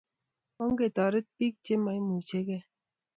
[0.63, 2.63] Ongetaret pik che maimuche kee